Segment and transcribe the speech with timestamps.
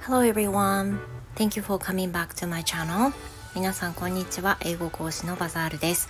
[0.00, 0.98] Hello everyone.
[1.36, 3.12] Thank you for coming back to my channel.
[3.54, 4.56] 皆さんこんにちは。
[4.62, 6.08] 英語講師のバザールです。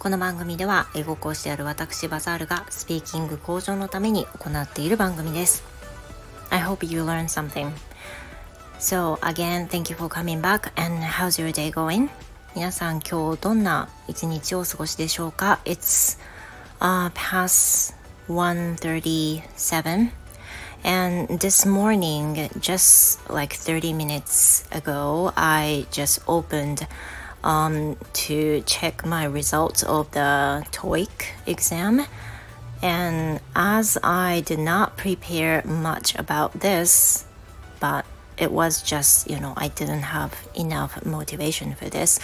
[0.00, 5.62] この番組では英語講師である私バザールがスピーキング向上のために行っている番組です。
[6.50, 7.70] I hope you learn something.
[8.80, 12.08] So again, thank you for coming back and how's your day going?
[12.56, 16.18] 皆さん今日どんな一日をお過ごしでしょうか ?It's、
[16.80, 17.94] uh, past
[18.28, 20.10] 1.37
[20.84, 26.86] And this morning, just like 30 minutes ago, I just opened
[27.42, 32.06] um, to check my results of the TOEIC exam.
[32.80, 37.26] And as I did not prepare much about this,
[37.80, 38.04] but
[38.36, 42.20] it was just, you know, I didn't have enough motivation for this.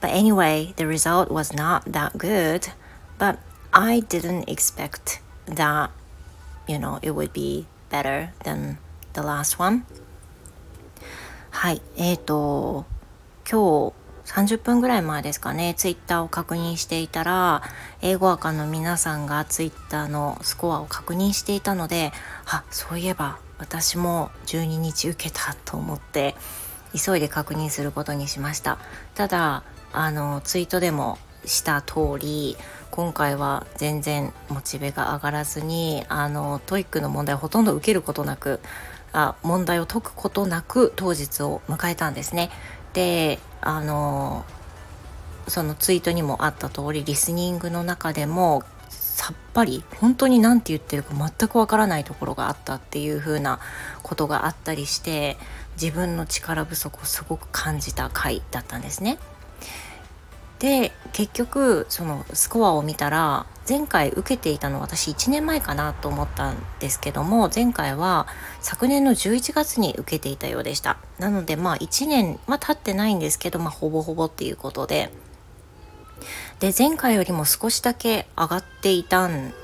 [0.00, 2.68] But anyway, the result was not that good,
[3.18, 3.38] but
[3.72, 5.90] I didn't expect that,
[6.66, 8.78] you know, it would be better than
[9.12, 9.84] the last one.
[11.50, 12.86] はいえーと
[13.50, 17.62] 今日30分ぐらい前ですかねツイッターを確認していたら
[18.00, 22.12] 英語赤の皆さんがツイッターのスコアを確認していたので
[22.46, 26.36] あそういえば私も12日受けたと思って
[26.94, 28.78] 急いで確認することにしました。
[29.14, 32.56] ただあのツイートでもした通り
[32.90, 38.60] 今回は全然モチベが上がらずにあの TOEIC の問題をほとんど受けることなく
[39.12, 42.50] あ問題を解くことなく当日を迎えたんですね。
[42.92, 44.44] であの
[45.48, 53.60] そのツイートにもあった通りリスニングの中でもさっぱり本当に何て言ってるか全くわからないところがあったっていう風な
[54.02, 55.36] ことがあったりして
[55.80, 59.18] 自分の力不足をすごく感じた回だったんですね。
[60.60, 68.26] で結局そのスコアを見たら前回受けていたの私1年前かなと思ったんですけども前回は
[68.60, 70.98] 昨年の11月に受けていたようでした。
[71.18, 75.10] なのでまあ1年は経ってないんですけどまあほぼほぼっていうことで。
[76.58, 79.54] で前回よりも少しだけ上がっていたん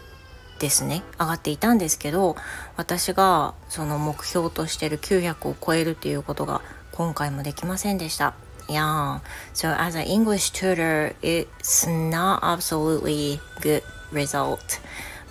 [0.59, 1.03] ですね。
[1.21, 2.37] 上がっていたんですけど
[2.77, 6.63] 私がその目標としてる900を超えるっていうことが
[6.93, 8.33] 今回もできませんでした。
[8.69, 9.21] Yeah.
[9.55, 13.83] So as an English tutor, it's not absolutely good
[14.13, 14.81] result.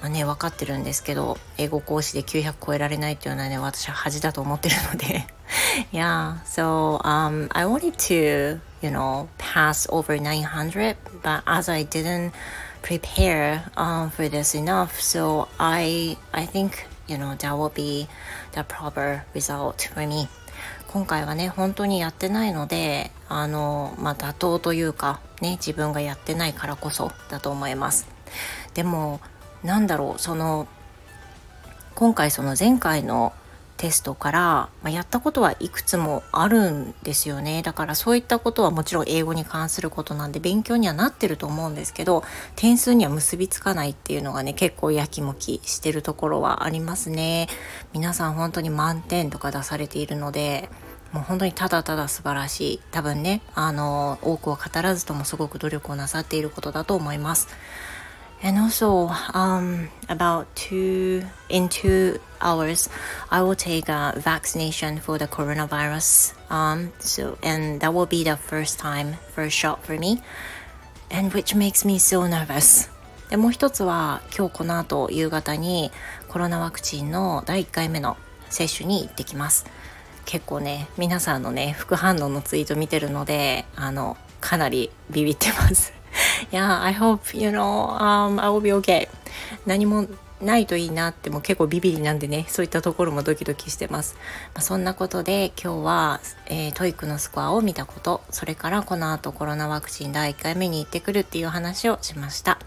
[0.01, 5.25] まあね、分かってるんですけど、英語講師で900超えられないっていうのはね、私は恥だと思ってるので。
[5.91, 12.34] yeah, so um, I wanted to, you know, pass over 900, but as I didn't
[12.85, 18.07] prepare um, for this enough, so I, I think, you know, that will be
[18.53, 20.28] the proper result for me.
[20.88, 28.07] 今回はね本当にやってないのであのまあ妥当というかね自分がやってないからこそだと思います
[28.75, 29.19] でも
[29.62, 30.69] なんだろうその
[31.95, 33.34] 今回その前回の
[33.78, 37.62] テストから、まあ、やったことはいくつもあるんですよね。
[37.62, 42.24] だからそういったことはもちろん英語に関することなんで勉強にはなってると思うんですけど
[42.56, 47.47] 点数には結びつかないっていうのがね結構やきもきしてるところはありますね。
[47.94, 50.69] 皆さん本当に満点とか出されているので
[51.12, 52.81] もう本当にただただ素晴らしい。
[52.92, 57.47] 多分ねあの多くは語らずともすごく努力をなさっていることだと思います。
[58.45, 62.88] And also, um, about two in two hours,
[63.31, 66.35] I will take a vaccination for the coronavirus.
[66.51, 70.22] Um, so and that will be the first time, first shot for me,
[71.09, 72.88] and which makes me so nervous.
[73.31, 75.89] でもう一つは今日この後夕方に
[76.27, 78.16] コロナワクチンの第1回目の
[78.51, 79.66] 接種に行ってきます。
[80.25, 86.05] 結構ね皆さんのね副反応のツイート見てるのであのかなりビビってます。
[86.51, 89.07] Yeah, I hope, you know, um, I will be okay.
[89.66, 90.07] 何も
[90.41, 94.16] ないといいなっても結構ビビりなんでねそういったところもドキドキしてます、
[94.53, 102.59] まあ、そんなことで今日は、えー、トイックのスコアを見たことそれからこの後コロナワクチン第1回目に行ってくるっていう話をしました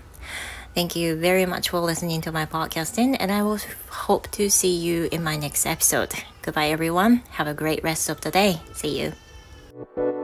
[0.75, 3.59] Thank you very much for listening to my podcasting and I will
[4.07, 6.11] hope to see you in my next episode.
[6.43, 7.23] Goodbye everyone.
[7.31, 8.61] Have a great rest of the day.
[8.75, 10.18] See you.